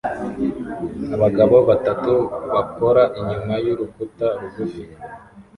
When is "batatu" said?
1.69-2.13